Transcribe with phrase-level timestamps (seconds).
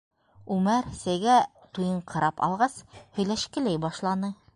[0.53, 1.35] Үмәр, сәйгә
[1.77, 2.79] туйыңҡырап алғас,
[3.19, 4.33] һөйләшкеләй башланы: